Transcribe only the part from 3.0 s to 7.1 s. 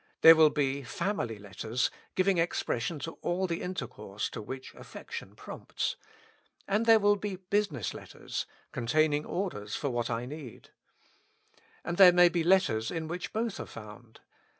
to all the intercourse to which aflfection prompts; and there